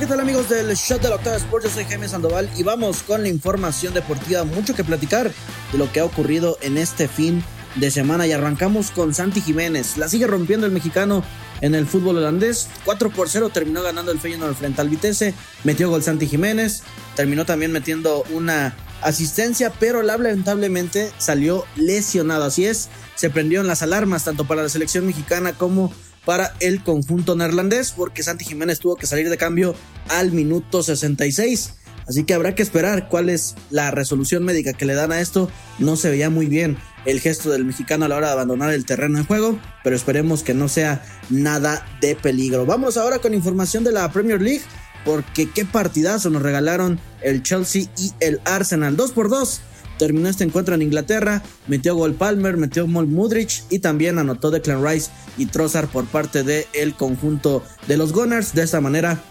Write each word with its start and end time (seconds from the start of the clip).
¿qué 0.00 0.06
tal 0.06 0.18
amigos 0.18 0.48
del 0.48 0.74
Shot 0.74 1.02
de 1.02 1.08
la 1.08 1.16
Octava 1.16 1.36
Sports? 1.36 1.66
Yo 1.66 1.72
soy 1.72 1.84
Jaime 1.84 2.08
Sandoval 2.08 2.50
y 2.56 2.62
vamos 2.62 3.02
con 3.02 3.22
la 3.22 3.28
información 3.28 3.94
deportiva. 3.94 4.42
Mucho 4.42 4.74
que 4.74 4.82
platicar 4.82 5.30
de 5.72 5.78
lo 5.78 5.92
que 5.92 6.00
ha 6.00 6.04
ocurrido 6.04 6.58
en 6.62 6.78
este 6.78 7.06
fin 7.06 7.44
de 7.76 7.90
semana 7.90 8.26
y 8.26 8.32
arrancamos 8.32 8.90
con 8.90 9.14
Santi 9.14 9.40
Jiménez. 9.40 9.96
La 9.96 10.08
sigue 10.08 10.26
rompiendo 10.26 10.66
el 10.66 10.72
mexicano 10.72 11.22
en 11.60 11.74
el 11.74 11.86
fútbol 11.86 12.16
holandés. 12.16 12.68
4 12.84 13.10
por 13.10 13.28
0 13.28 13.50
terminó 13.50 13.82
ganando 13.82 14.10
el 14.10 14.18
Feyenoord 14.18 14.56
frente 14.56 14.80
al 14.80 14.88
Vitesse. 14.88 15.32
Metió 15.62 15.90
gol 15.90 16.02
Santi 16.02 16.26
Jiménez. 16.26 16.82
Terminó 17.14 17.44
también 17.44 17.70
metiendo 17.70 18.24
una 18.30 18.74
asistencia, 19.00 19.70
pero 19.78 20.02
lamentablemente 20.02 21.12
salió 21.18 21.66
lesionado. 21.76 22.44
Así 22.44 22.66
es, 22.66 22.88
se 23.14 23.30
prendieron 23.30 23.66
las 23.66 23.82
alarmas 23.82 24.24
tanto 24.24 24.44
para 24.44 24.62
la 24.62 24.68
selección 24.68 25.06
mexicana 25.06 25.52
como 25.52 25.92
para 26.24 26.54
el 26.60 26.82
conjunto 26.82 27.36
neerlandés 27.36 27.92
porque 27.92 28.22
Santi 28.22 28.44
Jiménez 28.44 28.78
tuvo 28.78 28.96
que 28.96 29.06
salir 29.06 29.28
de 29.28 29.36
cambio 29.36 29.74
al 30.08 30.32
minuto 30.32 30.82
66. 30.82 31.74
Así 32.06 32.24
que 32.24 32.34
habrá 32.34 32.54
que 32.54 32.62
esperar 32.62 33.08
cuál 33.08 33.30
es 33.30 33.54
la 33.70 33.90
resolución 33.90 34.44
médica 34.44 34.74
que 34.74 34.84
le 34.84 34.94
dan 34.94 35.12
a 35.12 35.20
esto. 35.20 35.50
No 35.78 35.96
se 35.96 36.10
veía 36.10 36.28
muy 36.28 36.46
bien 36.46 36.76
el 37.06 37.20
gesto 37.20 37.50
del 37.50 37.64
mexicano 37.64 38.04
a 38.04 38.08
la 38.08 38.16
hora 38.16 38.26
de 38.28 38.32
abandonar 38.34 38.72
el 38.72 38.84
terreno 38.84 39.18
de 39.18 39.24
juego, 39.24 39.58
pero 39.82 39.96
esperemos 39.96 40.42
que 40.42 40.54
no 40.54 40.68
sea 40.68 41.02
nada 41.30 41.86
de 42.00 42.14
peligro. 42.14 42.66
Vamos 42.66 42.96
ahora 42.96 43.18
con 43.18 43.34
información 43.34 43.84
de 43.84 43.92
la 43.92 44.10
Premier 44.12 44.40
League, 44.40 44.62
porque 45.04 45.48
qué 45.50 45.64
partidazo 45.64 46.30
nos 46.30 46.42
regalaron 46.42 47.00
el 47.22 47.42
Chelsea 47.42 47.84
y 47.98 48.12
el 48.20 48.40
Arsenal. 48.44 48.96
2 48.96 49.12
por 49.12 49.28
2 49.28 49.60
terminó 50.04 50.28
este 50.28 50.44
encuentro 50.44 50.74
en 50.74 50.82
Inglaterra, 50.82 51.42
metió 51.66 51.96
gol 51.96 52.12
Palmer, 52.12 52.58
metió 52.58 52.86
gol 52.86 53.06
Mudrich 53.06 53.64
y 53.70 53.78
también 53.78 54.18
anotó 54.18 54.50
Declan 54.50 54.86
Rice 54.86 55.10
y 55.38 55.46
Trossard 55.46 55.88
por 55.88 56.04
parte 56.04 56.42
del 56.42 56.94
conjunto 56.94 57.62
de 57.88 57.96
los 57.96 58.12
Gunners. 58.12 58.52
De 58.52 58.62
esta 58.62 58.82
manera, 58.82 59.24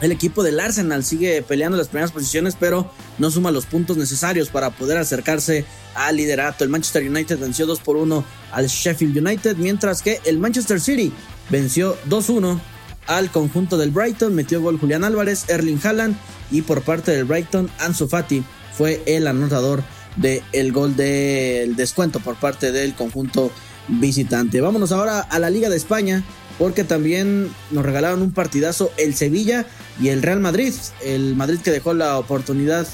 el 0.00 0.10
equipo 0.10 0.42
del 0.42 0.58
Arsenal 0.58 1.04
sigue 1.04 1.42
peleando 1.42 1.78
las 1.78 1.86
primeras 1.86 2.10
posiciones, 2.10 2.56
pero 2.58 2.90
no 3.18 3.30
suma 3.30 3.52
los 3.52 3.66
puntos 3.66 3.96
necesarios 3.96 4.48
para 4.48 4.70
poder 4.70 4.98
acercarse 4.98 5.64
al 5.94 6.16
liderato. 6.16 6.64
El 6.64 6.70
Manchester 6.70 7.08
United 7.08 7.38
venció 7.38 7.66
2 7.66 7.78
por 7.78 7.96
1 7.96 8.24
al 8.50 8.66
Sheffield 8.66 9.16
United, 9.16 9.58
mientras 9.58 10.02
que 10.02 10.18
el 10.24 10.40
Manchester 10.40 10.80
City 10.80 11.12
venció 11.50 11.96
2-1 12.08 12.58
al 13.06 13.30
conjunto 13.30 13.78
del 13.78 13.92
Brighton, 13.92 14.34
metió 14.34 14.60
gol 14.60 14.76
Julián 14.76 15.04
Álvarez, 15.04 15.48
Erling 15.48 15.78
Haaland 15.84 16.16
y 16.50 16.62
por 16.62 16.82
parte 16.82 17.12
del 17.12 17.26
Brighton, 17.26 17.70
Ansu 17.78 18.08
Fati 18.08 18.42
fue 18.80 19.02
el 19.06 19.26
anotador 19.26 19.82
del 20.16 20.72
gol 20.72 20.96
del 20.96 21.76
descuento 21.76 22.20
por 22.20 22.36
parte 22.36 22.72
del 22.72 22.94
conjunto 22.94 23.50
visitante. 23.88 24.60
Vámonos 24.60 24.92
ahora 24.92 25.20
a 25.20 25.38
la 25.38 25.50
Liga 25.50 25.68
de 25.68 25.76
España 25.76 26.22
porque 26.58 26.84
también 26.84 27.50
nos 27.70 27.84
regalaron 27.84 28.22
un 28.22 28.32
partidazo 28.32 28.92
el 28.98 29.14
Sevilla 29.14 29.66
y 30.00 30.08
el 30.08 30.22
Real 30.22 30.40
Madrid. 30.40 30.74
El 31.02 31.34
Madrid 31.34 31.60
que 31.60 31.70
dejó 31.70 31.94
la 31.94 32.18
oportunidad 32.18 32.86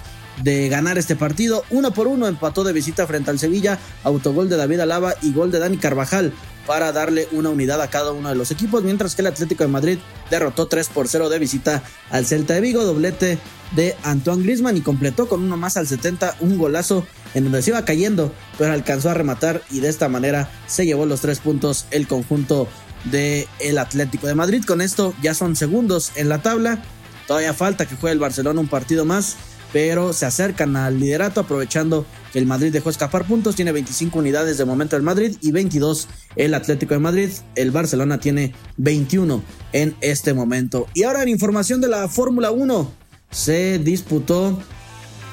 de 0.43 0.69
ganar 0.69 0.99
este 0.99 1.17
partido. 1.17 1.65
Uno 1.71 1.93
por 1.93 2.07
uno 2.07 2.27
empató 2.29 2.65
de 2.65 2.73
visita 2.73 3.07
frente 3.07 3.31
al 3.31 3.39
Sevilla, 3.39 3.79
autogol 4.05 4.49
de 4.49 4.57
David 4.57 4.81
Alaba 4.81 5.15
y 5.23 5.33
gol 5.33 5.51
de 5.51 5.59
Dani 5.59 5.79
Carvajal 5.79 6.33
para 6.67 6.93
darle 6.93 7.29
una 7.33 7.51
unidad 7.51 7.81
a 7.81 7.91
cada 7.91 8.13
uno 8.13 8.29
de 8.29 8.35
los 8.35 8.51
equipos, 8.51 8.83
mientras 8.83 9.15
que 9.15 9.23
el 9.23 9.29
Atlético 9.29 9.65
de 9.65 9.69
Madrid 9.69 9.99
derrotó 10.31 10.67
3 10.67 10.89
por 10.89 11.09
0 11.09 11.29
de 11.29 11.39
visita 11.39 11.83
al 12.11 12.27
Celta 12.27 12.55
de 12.55 12.61
Vigo, 12.61 12.85
doblete 12.85 13.39
de 13.75 13.97
Antoine 14.03 14.43
Griezmann 14.43 14.77
y 14.77 14.81
completó 14.81 15.29
con 15.29 15.43
uno 15.43 15.57
más 15.57 15.77
al 15.77 15.87
70 15.87 16.37
un 16.41 16.59
golazo 16.59 17.07
en 17.35 17.45
donde 17.45 17.63
se 17.63 17.71
iba 17.71 17.85
cayendo, 17.85 18.33
pero 18.59 18.73
alcanzó 18.73 19.11
a 19.11 19.15
rematar 19.15 19.63
y 19.71 19.81
de 19.81 19.89
esta 19.89 20.09
manera 20.09 20.49
se 20.67 20.87
llevó 20.87 21.07
los 21.07 21.21
tres 21.21 21.41
puntos 21.41 21.87
el 21.91 22.07
conjunto 22.07 22.69
del 23.05 23.47
el 23.61 23.79
Atlético 23.79 24.27
de 24.27 24.35
Madrid. 24.35 24.65
Con 24.65 24.81
esto 24.81 25.15
ya 25.23 25.35
son 25.35 25.57
segundos 25.57 26.13
en 26.17 26.29
la 26.29 26.43
tabla. 26.43 26.83
Todavía 27.27 27.55
falta 27.55 27.87
que 27.87 27.97
juegue 27.97 28.15
el 28.15 28.21
Barcelona 28.21 28.61
un 28.61 28.69
partido 28.69 29.05
más 29.05 29.37
pero 29.73 30.13
se 30.13 30.27
acercan 30.27 30.77
al 30.77 30.99
liderato 30.99 31.41
aprovechando 31.41 32.07
que 32.33 32.39
el 32.39 32.47
Madrid 32.47 32.73
dejó 32.73 32.91
escapar 32.91 33.27
puntos, 33.27 33.57
tiene 33.57 33.73
25 33.73 34.19
unidades 34.19 34.59
de 34.59 34.65
momento 34.65 34.97
el 34.97 35.03
Madrid 35.03 35.37
y 35.43 35.53
22 35.53 36.09
el 36.37 36.55
Atlético 36.55 36.95
de 36.95 37.01
Madrid, 37.01 37.31
el 37.55 37.71
Barcelona 37.71 38.19
tiene 38.19 38.55
21 38.79 39.43
en 39.73 39.95
este 40.01 40.35
momento. 40.35 40.87
Y 40.95 41.03
ahora 41.03 41.23
en 41.23 41.29
información 41.29 41.81
de 41.81 41.89
la 41.89 42.09
Fórmula 42.09 42.51
1, 42.51 42.91
se 43.37 43.79
disputó 43.79 44.59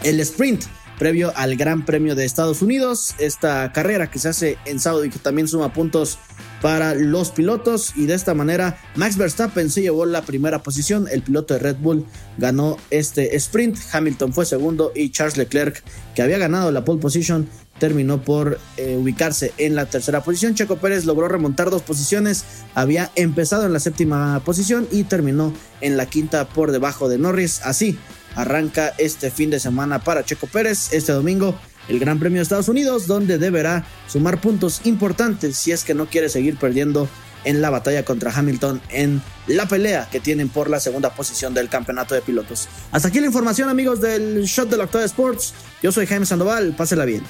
el 0.04 0.20
sprint 0.20 0.66
previo 1.00 1.32
al 1.38 1.56
Gran 1.56 1.86
Premio 1.86 2.16
de 2.16 2.26
Estados 2.26 2.62
Unidos, 2.62 3.16
esta 3.18 3.72
carrera 3.72 4.12
que 4.12 4.20
se 4.20 4.30
hace 4.30 4.58
en 4.66 4.80
sábado 4.80 5.06
y 5.06 5.10
que 5.10 5.20
también 5.20 5.48
suma 5.48 5.74
puntos 5.74 6.20
para 6.62 6.96
los 6.96 7.32
pilotos. 7.32 7.94
Y 7.96 8.06
de 8.06 8.14
esta 8.14 8.34
manera 8.34 8.78
Max 8.96 9.18
Verstappen 9.18 9.70
se 9.70 9.82
llevó 9.82 10.06
la 10.06 10.22
primera 10.24 10.62
posición, 10.64 11.08
el 11.12 11.24
piloto 11.24 11.54
de 11.54 11.62
Red 11.62 11.78
Bull 11.78 12.06
ganó 12.38 12.78
este 12.90 13.36
sprint, 13.38 13.78
Hamilton 13.92 14.34
fue 14.34 14.46
segundo 14.46 14.92
y 14.94 15.10
Charles 15.10 15.38
Leclerc 15.38 15.82
que 16.14 16.22
había 16.22 16.38
ganado 16.38 16.72
la 16.72 16.84
pole 16.84 17.00
position 17.00 17.48
terminó 17.84 18.22
por 18.22 18.62
eh, 18.78 18.96
ubicarse 18.98 19.52
en 19.58 19.76
la 19.76 19.86
tercera 19.88 20.24
posición. 20.24 20.56
Checo 20.56 20.78
Pérez 20.78 21.04
logró 21.04 21.28
remontar 21.28 21.70
dos 21.70 21.82
posiciones, 21.82 22.46
había 22.76 23.12
empezado 23.16 23.66
en 23.66 23.74
la 23.74 23.82
séptima 23.82 24.42
posición 24.46 24.88
y 24.90 25.04
terminó 25.04 25.54
en 25.82 25.98
la 25.98 26.06
quinta 26.06 26.48
por 26.48 26.72
debajo 26.72 27.10
de 27.10 27.18
Norris. 27.18 27.60
Así 27.66 28.00
arranca 28.36 28.94
este 29.00 29.32
fin 29.32 29.50
de 29.50 29.60
semana 29.60 30.02
para 30.02 30.24
Checo 30.24 30.48
Pérez 30.48 30.94
este 30.94 31.12
domingo 31.12 31.60
el 31.90 32.00
Gran 32.00 32.20
Premio 32.20 32.38
de 32.38 32.44
Estados 32.44 32.70
Unidos, 32.70 33.06
donde 33.06 33.38
deberá 33.38 33.86
sumar 34.08 34.40
puntos 34.40 34.80
importantes 34.86 35.58
si 35.58 35.74
es 35.74 35.84
que 35.84 35.94
no 35.94 36.06
quiere 36.06 36.30
seguir 36.30 36.56
perdiendo 36.56 37.10
en 37.44 37.62
la 37.62 37.70
batalla 37.70 38.06
contra 38.06 38.32
Hamilton 38.34 38.82
en 38.88 39.22
la 39.48 39.68
pelea 39.68 40.08
que 40.10 40.22
tienen 40.22 40.48
por 40.48 40.70
la 40.70 40.80
segunda 40.80 41.14
posición 41.14 41.54
del 41.54 41.68
campeonato 41.68 42.16
de 42.16 42.22
pilotos. 42.22 42.70
Hasta 42.94 43.10
aquí 43.10 43.20
la 43.20 43.26
información 43.26 43.68
amigos 43.68 44.00
del 44.00 44.46
Shot 44.46 44.70
de 44.70 44.78
la 44.78 44.86
Octava 44.86 45.04
Sports. 45.04 45.54
Yo 45.82 45.92
soy 45.92 46.06
Jaime 46.06 46.26
Sandoval, 46.26 46.74
pásela 46.78 47.04
bien. 47.04 47.24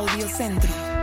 audio 0.00 0.26
centro. 0.28 0.99